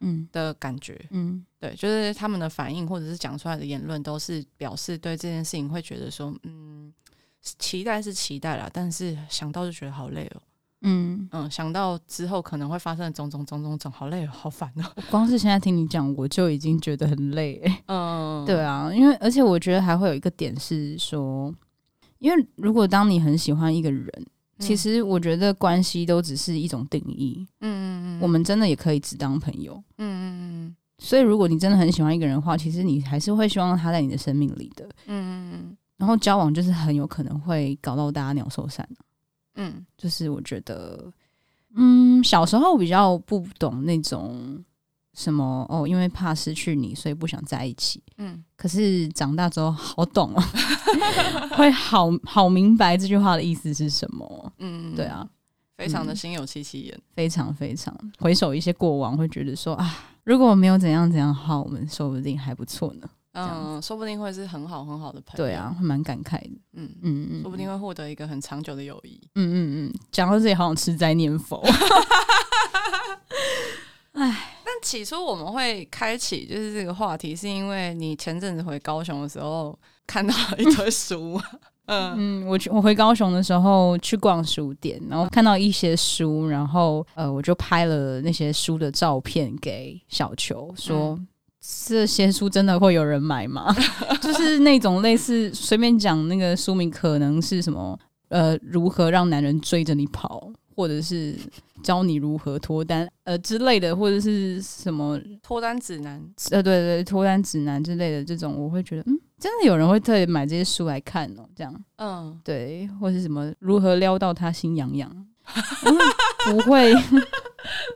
[0.00, 0.28] 嗯。
[0.32, 6.92] 的感觉，嗯，对，就是他们的反应或者是讲出来的言论，都是表示对这件事情会觉得说，嗯，
[7.42, 10.42] 期待是期待啦，但是想到就觉得好累哦，
[10.82, 11.28] 嗯。
[11.32, 14.92] 嗯，想到之后可能会发生的种种种种种，好累哦， 好烦哦。
[14.96, 21.52] 我光是现在听你讲，我就已经觉得很累，嗯，对啊，因为而且我觉得还会有一个点是说。
[22.20, 24.26] 因为如果当你很喜欢一个人，嗯、
[24.60, 27.46] 其实我觉得关系都只是一种定义。
[27.60, 29.74] 嗯嗯嗯，我们真的也可以只当朋友。
[29.98, 30.76] 嗯嗯嗯。
[30.98, 34.84] 所以如果你真的很喜欢一个人的话，其实你还是会希望他在你的生命里的。
[35.06, 35.76] 嗯嗯嗯。
[35.96, 38.88] 然后交往就是很有可能会搞到大家鸟兽散。
[39.56, 41.12] 嗯，就是我觉得，
[41.74, 44.64] 嗯，小时候比较不懂那种。
[45.14, 45.86] 什么哦？
[45.86, 48.02] 因为怕失去你，所以不想在一起。
[48.18, 50.42] 嗯，可是长大之后好懂哦，
[51.56, 54.52] 会好好明白这句话的意思是什么。
[54.58, 55.26] 嗯，对啊，
[55.76, 63.08] 非常的心有戚戚焉，非常非常回首一些过往，会觉得说啊，如果我没有怎样怎样的话，我们说不定还不错呢。
[63.32, 65.44] 嗯，说不定会是很好很好的朋友。
[65.44, 66.50] 对啊，会蛮感慨的。
[66.74, 69.20] 嗯嗯嗯，说不定会获得一个很长久的友谊。
[69.34, 71.64] 嗯嗯嗯，讲到这里好想吃斋念佛。
[74.12, 74.49] 唉。
[74.80, 81.38] 但起初我们会开启就是这个话题，是因为你前阵子回高雄的时候看到了一堆书。
[81.86, 91.26] 嗯嗯，我去我回高雄的时候去逛书店，然后看到一些书，然后呃，我就拍了那些书的照片给小球，说、嗯、
[91.60, 93.74] 这些书真的会有人买吗？
[94.22, 101.34] 就是那种类似随便讲那个书名，可能是什么呃，如何让男人追着你跑，或者是
[101.82, 106.22] 教你如何脱单呃之类的，或者是什么脱单指南。
[106.50, 111.74] 呃对对脱单指南之类的这种，我会觉得嗯，真的有人会特别买这些书来看哦，这样。
[111.96, 112.38] 嗯。
[112.44, 115.26] 对，或是什么如何撩到他心痒痒，
[116.44, 116.94] 不会，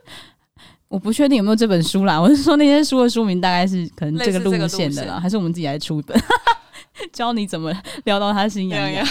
[0.87, 2.19] 我不确定有没有这本书啦。
[2.21, 4.93] 我是说那些书的书名大概是可能这个路线。
[4.93, 6.15] 的啦，还是我们自己来出的，
[7.11, 7.73] 教你怎么
[8.05, 9.07] 撩到他心痒痒。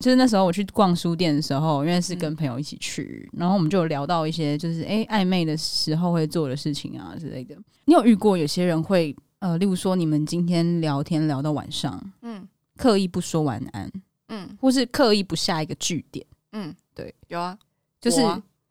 [0.00, 7.54] 就是那时候我去逛书店的时候，因为是跟朋友一起去，嗯、然后我们就有聊到一些就是哎暧昧的时候会做的事情啊之类的。
[7.84, 13.90] 你有遇过有些人会呃，例如说你们今天聊天聊到晚上，嗯，刻意不说晚安，
[14.28, 17.56] 嗯，或是刻意不下一个句点，嗯，对，有啊，
[18.00, 18.20] 就是。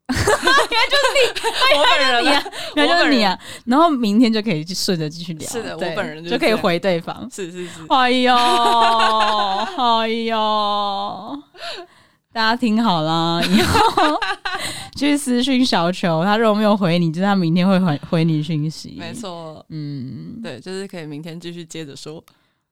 [0.15, 2.43] 原来就是你，我本人啊，
[2.75, 5.47] 原来就是你啊，然后明天就可以顺着继续聊。
[5.47, 7.29] 是的，我本人就可以回对方。
[7.31, 7.85] 是是是。
[7.89, 11.43] 哎呦，哎呦，
[12.33, 14.19] 大家听好了，以后
[14.97, 18.95] 去私讯小球，他如果没有回你，就是他明天会回回你讯息。
[18.97, 22.23] 没错，嗯，对，就是可以明天继续接着说。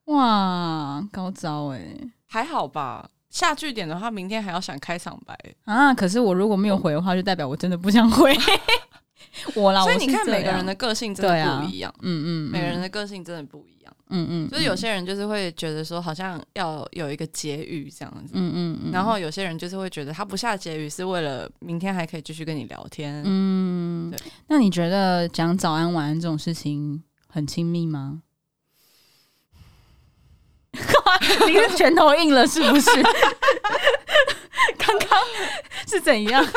[0.06, 1.82] 哇，高招哎，
[2.28, 3.08] 还好吧。
[3.38, 5.94] 下句点的话，明天还要想开场白啊！
[5.94, 8.36] 可是我如果没有回的话，就代表我真的不想回
[9.54, 9.84] 我啦。
[9.84, 11.94] 所以你看，每个人的个性真的不一样。
[12.02, 13.94] 嗯嗯，每个人的个性真的不一样。
[14.10, 18.32] 嗯嗯，就是有些人就是会觉得说，好像要有一个结语这样子。
[18.34, 23.22] 嗯嗯，然后有些人就是会觉得，他不下结语是为了明天还可以继续跟你聊天。
[23.24, 24.20] 嗯，对。
[24.48, 28.24] 那你觉得讲早安晚安这种事情很亲密吗？
[31.48, 32.90] 你的拳头硬了是不是？
[34.78, 35.20] 刚刚
[35.88, 36.46] 是怎样？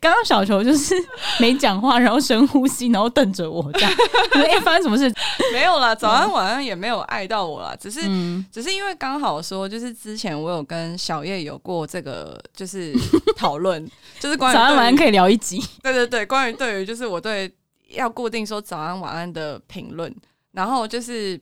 [0.00, 0.94] 刚刚小球就是
[1.38, 3.92] 没讲话，然后深呼吸，然后瞪着我这样。
[4.34, 5.12] 哎、欸，发生什么事？
[5.52, 12.92] 没有啦，早安晚安也没有爱到我啦，只是、嗯、只是因为刚好说，就是之前我有跟小叶有过这个就是
[13.36, 15.62] 讨论，就是关于早安晚安可以聊一集。
[15.82, 17.50] 对对对，关于对于就是我对
[17.90, 20.12] 要固定说早安晚安的评论，
[20.52, 21.40] 然后就是。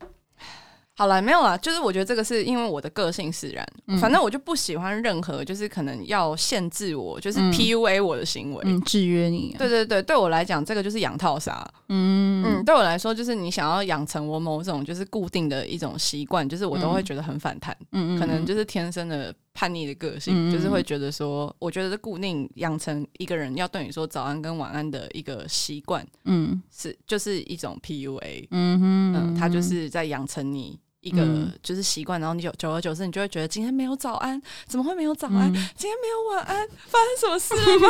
[0.96, 9.58] 好了，没有啦，就是我觉得这个是因为我的个性使然，嗯、反正我就不喜欢任何就是可能要限制我，就是 PUA 我的行为，嗯，制约你、啊。
[9.58, 11.68] 对对对，对我来讲，这个就是养套杀。
[11.88, 17.76] 嗯嗯，对我来说，就是你想要养成我某种就是固定的一种习惯，就是我都会觉得很反弹。
[17.90, 28.46] 嗯嗯，可能就是天生的叛逆的个性，嗯、就是会觉得说，我觉得固定养成一个人要对你说早安跟晚安的一个习惯，嗯，是就是一种 PUA。
[28.52, 30.78] 嗯哼，嗯，他就是在养成你。
[31.04, 31.22] 一个
[31.62, 35.52] 就是习惯，然后你久久而久之，你就会觉得今天没有早安，怎么会没有早安？
[35.52, 37.88] 嗯、今天没有晚安，发生什么事了吗？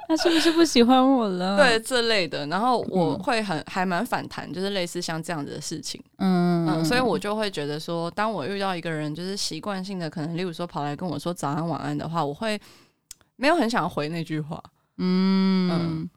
[0.08, 1.58] 他是不是不喜欢我了？
[1.58, 6.02] 对，这类的，然后我会很还蛮反弹，就是类似像这样子的事情。
[6.16, 12.58] 嗯嗯，所以我就会觉得说，当我遇到一个人，就是习惯性的可能，例如说跑来跟我说早安晚安的话，我会
[13.36, 14.62] 没有很想回那句话。
[14.96, 15.70] 嗯。
[15.70, 16.10] 嗯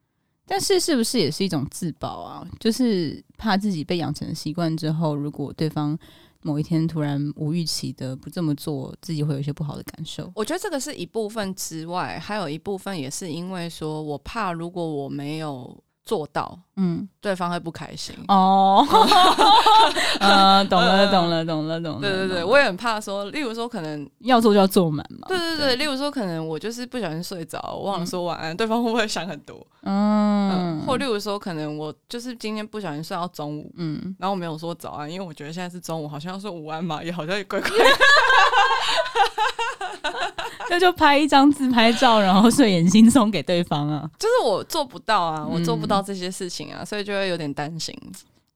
[0.50, 2.46] 但是是不是也是一种自保啊？
[2.60, 5.98] 就是怕自己被养成习惯之后，如果对方
[6.42, 10.32] 某一天突然无预期的不这么做，自己会有一些不好的感受。
[10.36, 15.82] 我觉得这个是一部分之外，还有一部分也是因为说我怕如果我没有。
[16.10, 18.84] 做到，嗯，对方会不开心哦。
[20.19, 22.00] 嗯， 懂了，懂了，懂了，懂了。
[22.02, 25.28] 对对对，我也很怕说，例如说，可能要做就要做满嘛。
[25.28, 29.56] 对对对，例如说，可能我就是不小心睡着，我忘了说晚安，对方会不会想很多？
[29.84, 37.76] 嗯，或例如说，可能我就是今天不小心睡到中午，嗯，然后我没有说早安，因为我觉得现在是中午，好像要说午安嘛，也好像也怪怪的。
[40.72, 44.08] 那就拍一张自拍照，然后睡眼惺忪给对方啊。
[44.19, 47.96] 就是我做不到啊，我做不到这些事情啊，所以就会有点担心。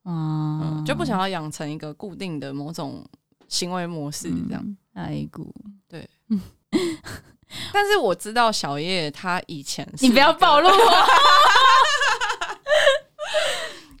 [0.02, 3.02] 啊，就不想要养成一个固定的某种
[3.48, 4.76] 行为模式这样。
[4.92, 5.52] 爱顾
[5.88, 6.08] 对，
[7.72, 10.74] 但是我知道小叶他以前，你不要暴露我。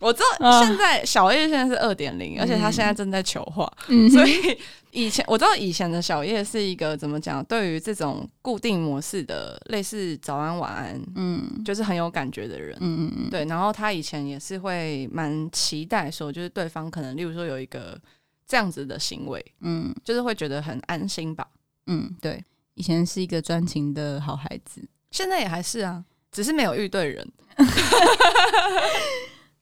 [0.00, 4.58] 我知道现在小叶现在是二点零，而且他现在正在求化，嗯、所以
[4.94, 7.44] 以前我知道以前的小叶是一个怎么讲？
[7.46, 13.44] 对于这种固定模式的类似早安晚安，嗯，就是很有感觉的人，嗯嗯嗯，对。
[13.46, 18.00] 然后他以前也是会蛮期待说，就是对方可能例如说有一个
[18.46, 21.44] 这样子的行为，嗯，就是会觉得很安心吧，
[21.88, 22.42] 嗯，对。
[22.74, 24.80] 以前是一个专情的好孩子，
[25.10, 27.32] 现在也还是啊，只是没有遇对人。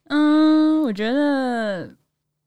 [0.09, 1.95] 嗯，我觉得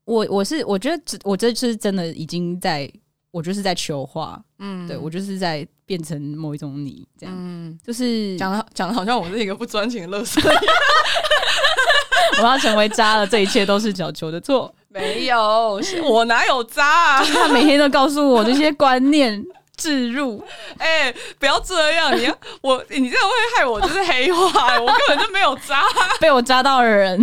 [0.06, 2.90] 我我是我觉得我这次真的已经在，
[3.30, 10.40] 我就是在求化，嗯，对我就是在变成某一种你这样，嗯，就是讲的讲的好像我是一个不专情的垃圾，
[12.40, 17.22] 我要成为渣了，这一切都是小球的错， 没有，我哪有渣啊？
[17.34, 19.44] 他每天都告诉我这些观念。
[19.78, 20.42] 置入，
[20.78, 22.18] 哎、欸，不要这样！
[22.18, 24.80] 你要我，你这样会害我，就是黑化、欸。
[24.80, 25.82] 我根本就没有渣，
[26.18, 27.20] 被我渣到的人，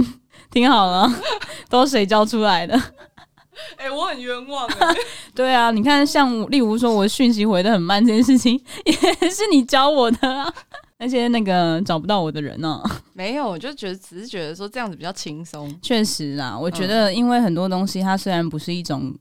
[0.53, 1.11] 听好了，
[1.67, 2.75] 都是谁教出来的？
[3.77, 4.69] 哎、欸，我很冤枉。
[5.33, 8.93] 对啊，你看，像例如说我讯息回的很慢这件事情，也
[9.29, 10.53] 是你教我的啊。
[10.99, 13.01] 那些那个找不到我的人呢、啊？
[13.13, 15.75] 没有，我就觉得只是觉得说这样子比较轻松。
[15.81, 19.13] 确实啊，我觉得因为很多东西它虽然不是一种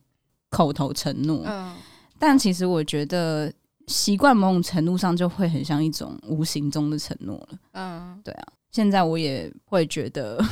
[0.51, 1.75] 口头承诺，嗯。
[2.19, 3.53] 但其实我觉得
[3.89, 7.49] 习惯某种程度上就会很像一种无形中的承诺了。
[7.73, 8.45] 嗯，对啊。
[8.71, 10.43] 现在我也会觉得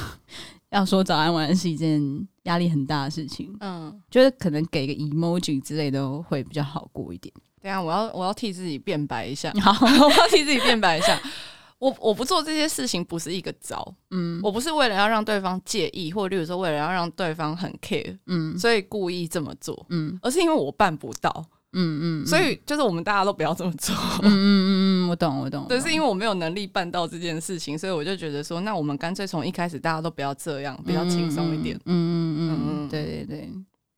[0.71, 2.01] 要说早安晚安是一件
[2.45, 3.55] 压力很大的事情。
[3.61, 7.33] 嗯，觉得可能给个 emoji 之类的会比较好过一点。
[7.61, 9.53] 对啊，我要我要替自己辩白一下。
[9.61, 11.21] 好，我要替自己辩白一下。
[11.81, 13.95] 我我不做这些事情不是一个招。
[14.11, 19.87] 嗯，我不是为了要让对方介意，或者例如说为了要让对方很 care，嗯，所以故意这么做。
[19.89, 21.45] 嗯，而是因为我办不到。
[21.73, 23.95] 嗯嗯，嗯，所以就是我们大家都不要这么做。
[24.23, 25.67] 嗯嗯嗯嗯，我懂我懂。
[25.69, 31.77] 对，是因为我没有能力办到这件事情，所以我就觉得说，那我们干脆从一开始大家都不要这样，比较轻松一点。
[31.85, 33.51] 嗯嗯嗯嗯，对对对。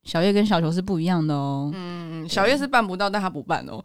[0.05, 1.71] 小叶跟小球是不一样的哦。
[1.73, 3.83] 嗯，小叶是办不到，但他不办哦。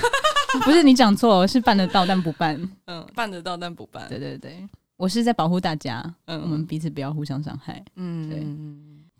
[0.64, 2.60] 不是你讲错，是办得到但不办。
[2.86, 4.08] 嗯，办得到但不办。
[4.08, 4.66] 对对对，
[4.96, 7.84] 我是在保护大家，嗯，我们彼此不要互相伤害。
[7.96, 8.40] 嗯，对。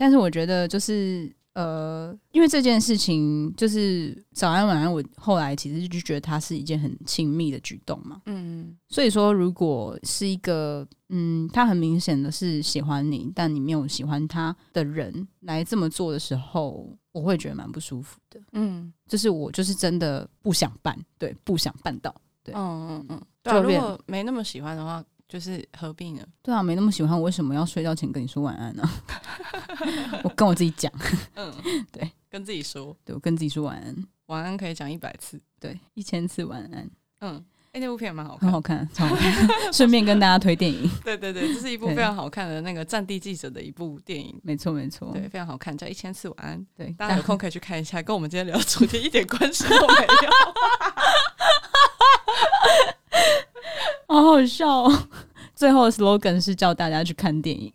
[0.00, 1.30] 但是我觉得就是。
[1.54, 8.22] 呃，因为这件事情就是早安晚安，我后来其实就觉得它是一件很亲密的举动嘛。
[8.26, 18.40] 嗯，所以说如果是一个嗯，他很明显的是喜欢你，但你没有喜欢他的人来这么做的时候，我会觉得蛮不舒服的。
[18.52, 22.14] 嗯，就是我就是真的不想办，对，不想办到。
[22.44, 25.04] 对，嗯嗯嗯，对啊，如果没那么喜欢的话。
[25.30, 26.26] 就是合并了？
[26.42, 28.82] 对啊，没那么喜欢，我为什么要睡觉前跟你说晚安呢？
[30.24, 30.92] 我跟我自己讲，
[31.36, 31.54] 嗯，
[31.92, 36.90] 对，跟自己说，对，我跟自己说晚安，晚安可以讲一百次，对，一千次晚安，
[37.20, 50.30] 嗯，哎、欸，那部片蛮好看，很好看，超好看，顺便跟大家推电影，对对对，这是一部非常好看的那个战地记者的一部电影，没错没错，对，非常好看，叫一千次晚安，对，大家有空可以去看一下，跟我们今天聊的主题一点关系都没有。
[54.10, 55.08] 好好笑哦！
[55.54, 57.72] 最后的 slogan 是叫大家去看电影，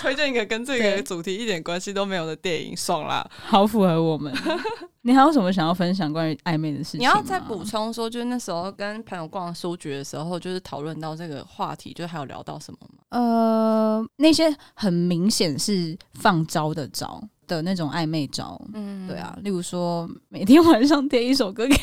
[0.00, 3.24] 推荐一个跟这个主题一点关系都没有的电影，爽啦！
[3.46, 4.34] 好符合我们。
[5.02, 7.00] 你还有什么想要分享关于暧昧的事情？
[7.00, 12.98] 你要再补充说，就是那时候跟朋友逛书局的时候，就是讨论到这个话题，就是还有聊到什么吗？
[13.10, 21.80] 呃，那些很明显是放招的招的那种暧昧招，嗯，对啊，例如说每天晚上点一首歌给你。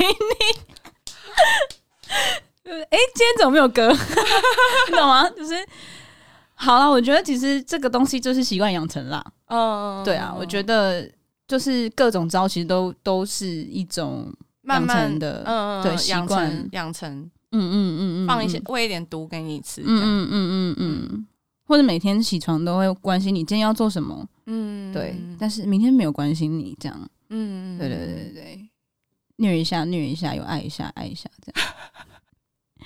[2.73, 3.91] 哎、欸，今天怎么没有歌？
[4.89, 5.29] 你懂吗？
[5.31, 5.53] 就是
[6.55, 9.23] 好了，我觉得其实这个东西就是习惯养成啦。
[9.47, 11.09] 嗯，对啊，我觉得
[11.47, 17.29] 就是各种招，其实都都是一种慢慢的，嗯对，习惯养成。
[17.51, 21.27] 嗯嗯嗯嗯，放一些喂一点毒给你吃，嗯嗯嗯嗯嗯，
[21.65, 28.69] 或者每天起床都会关心你今天要做什么，嗯，对，但是明天没有关心你这样，嗯嗯，对对对对对。
[29.37, 31.67] 虐一下，虐一下，又爱一下，爱一下，这样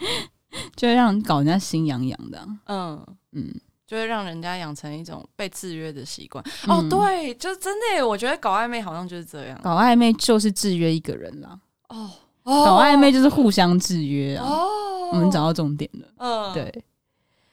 [0.75, 2.47] 就会让人搞人家心痒痒的。
[2.65, 3.53] 嗯嗯，
[3.87, 6.43] 就会让人家养成一种被制约的习惯。
[6.67, 9.59] 嗯、哦，对，就真的，我觉得搞暧昧好像就是这样。
[9.63, 11.59] 搞暧昧就是制约一个人啦。
[11.89, 12.09] 哦，
[12.43, 14.45] 搞暧昧就是互相制约啊。
[14.45, 16.07] 哦，我们找到重点了。
[16.17, 16.63] 嗯，对。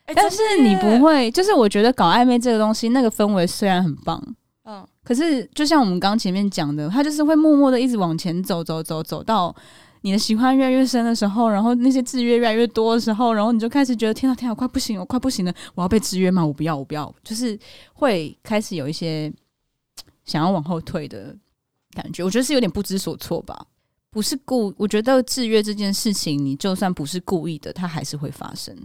[0.06, 4.18] 欸、但是你不会，就是我觉得搞暧昧这个东西，那个氛围虽然很棒。
[4.64, 9.54] 嗯，可是就像我们刚前面讲的，他就是会默默的一直往前走，走，走，走到
[10.02, 16.44] 你的喜欢越来越深的时候，然后那些制约越来越多的时候，然后你就开始觉得天啊天啊，快不行了，快不行了，我要被制约吗？
[16.44, 17.58] 我不要，我不要，就是
[17.94, 19.32] 会开始有一些
[20.24, 21.36] 想要往后退的
[21.92, 22.22] 感觉。
[22.22, 23.66] 我觉得是有点不知所措吧，
[24.10, 28.76] 不是故，我觉得制约这件事情，你就算不是故意的，它还是会发生。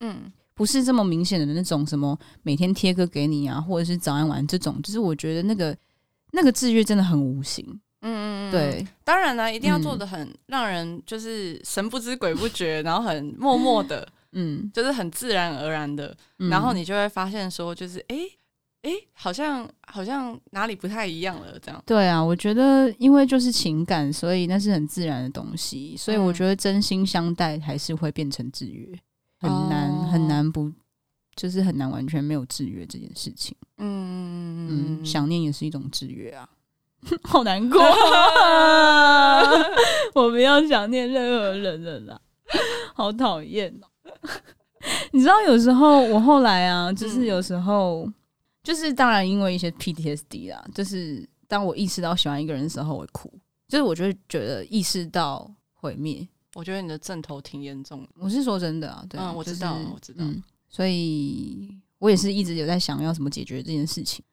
[0.00, 0.32] 嗯。
[0.56, 5.76] 不是这么明显的那种什么每天贴歌给你啊，或者是早安晚安这种，就是我觉得那个
[6.32, 7.78] 那个制约真的很无形。
[8.02, 18.16] 嗯嗯嗯，对，当然呢，一定要做的很让人就是神不知鬼不觉，嗯、 然后很默默的， 嗯，就是很自然而然的，嗯、然后你就会发现说，就是哎
[18.82, 21.82] 哎，好像好像哪里不太一样了，这样。
[21.84, 28.96] 对啊，我觉得因为就是情感，所以那是很自然的东西，所以我觉得真心相待还是会变成制约。
[29.38, 30.08] 很难、oh.
[30.10, 30.72] 很难不，
[31.34, 33.54] 就是很难完全没有制约这件事情。
[33.76, 36.48] 嗯嗯，想念也是一种制约啊，
[37.24, 37.80] 好难过。
[40.14, 42.20] 我不要想念任何人了啦，
[42.94, 43.86] 好讨厌哦。
[45.12, 48.14] 你知道，有时候我后来啊，就是有时候，嗯、
[48.62, 53.32] 就是当然因为一些 PTSD 啦，就是当我意识到喜欢一个人的时候，我会哭。
[53.68, 56.26] 就是我就会觉得意识到毁灭。
[56.54, 58.08] 我觉得你的阵头挺严重的。
[58.18, 60.24] 我是说真的啊，对啊，嗯，我知道，就是、我知道。
[60.68, 64.24] 所以我也是一直有在想要怎么解决这件事情。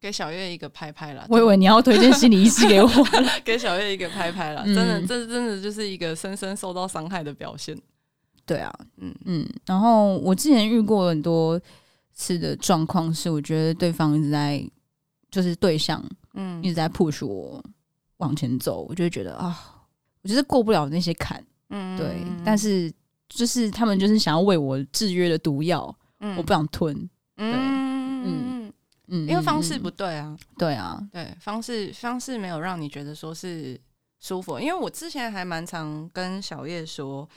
[0.00, 1.26] 给小月一个拍拍啦！
[1.28, 2.88] 我以为你要推荐心理医师给我，
[3.44, 4.62] 给小月一个拍拍啦！
[4.66, 7.76] 真的，这真的就是一个深深受到伤害的表现。
[8.46, 9.46] 对啊，嗯嗯。
[9.66, 11.60] 然后我之前遇过很多
[12.12, 14.64] 次的状况是，我觉得对方一直在，
[15.30, 16.02] 就是对象，
[16.34, 17.62] 嗯，一直在 push 我
[18.18, 19.84] 往前走，我就会觉得啊，
[20.22, 22.24] 我就是过不了那些坎，嗯，对。
[22.44, 22.92] 但是
[23.28, 27.08] 就是他们就是想要为我制约的毒药，嗯，我不想吞。
[29.08, 33.80] 嗯，因为方式不对啊，对啊，对，方式方式没有让你觉得说是
[34.20, 34.58] 舒服。
[34.60, 37.28] 因为我之前还蛮常跟小叶说，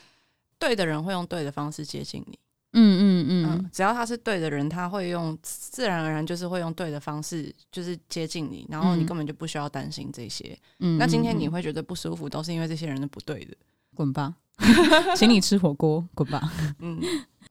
[0.58, 2.38] 对的人会用对的方式接近你，
[2.72, 10.56] 嗯嗯嗯，嗯，只要他是对的人，他会用自然而然就是会用对的方式就是接近你，然后你根本就不需要担心这些。
[10.80, 13.56] 嗯，那今天你会觉得不舒服，都是因为这些人是不对的，
[13.94, 14.34] 滚吧，
[15.16, 17.00] 请你吃火锅，滚吧， 嗯。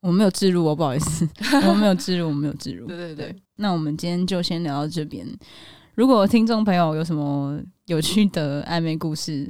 [0.02, 1.28] 我没有置入哦，不好意思，
[1.68, 2.88] 我没有置入，我没有置入。
[2.88, 5.26] 对对对，那我们今天就先聊到这边。
[5.96, 9.48] 如果听众朋友有什么有趣的暧昧故事，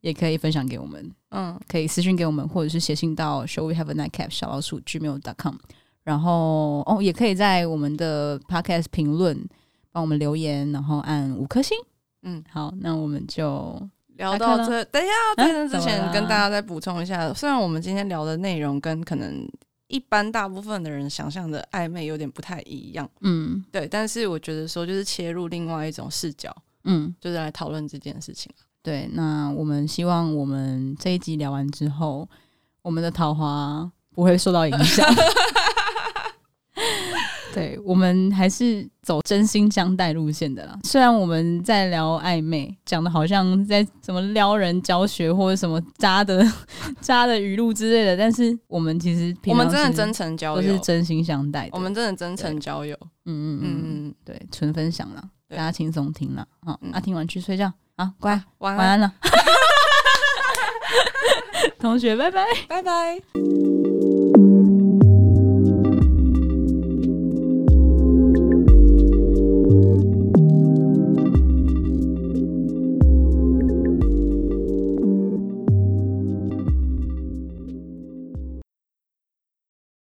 [0.00, 1.10] 也可以分享给我们。
[1.30, 5.56] 嗯，可以私信给我们，或者是写信到 shall we have a nightcap 小老鼠 gmail.com。
[6.04, 9.36] 然后哦，也可以在我们的 podcast 评论
[9.90, 11.76] 帮我们留言，然后按五颗星。
[12.22, 13.80] 嗯，好，那我们就
[14.16, 14.84] 聊到这。
[14.84, 15.12] 等一下，
[15.44, 19.48] 在那之前跟大家再补充一下，虽然我们今天聊的内容跟可能。
[19.90, 28.50] 一般大部分的人想象的暧昧有点不太一样，嗯，对，但是我觉得说就是切入另外一种视角，嗯，就是来讨论这件事情。
[28.82, 32.26] 对，那我们希望我们这一集聊完之后，
[32.82, 35.06] 我们的桃花不会受到影响。
[37.52, 40.78] 对，我们还是走真心相待路线的啦。
[40.84, 46.46] 虽然我们在聊暧昧，讲的好像在什么撩人教学或者什么渣的
[47.00, 51.68] 渣的语录之类的，但是我们其实我们真的真诚交友，都是真心相待。
[51.72, 56.46] 我们真的真诚交友，嗯嗯嗯嗯，对，纯分享了，大家轻松听了。
[56.64, 59.12] 好，啊，听完去睡觉啊，乖，晚安了。
[61.78, 63.20] 同学，拜拜，拜拜。